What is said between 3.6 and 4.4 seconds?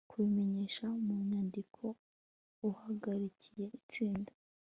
itsinda